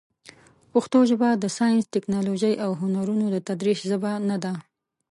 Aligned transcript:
پښتو 0.71 0.99
ژبه 1.09 1.29
د 1.35 1.45
ساینس، 1.57 1.85
ټکنالوژۍ، 1.95 2.53
او 2.65 2.71
هنرونو 2.81 3.25
د 3.31 3.37
تدریس 3.47 3.79
ژبه 3.89 4.11
نه 4.29 4.37
ده. 4.43 4.53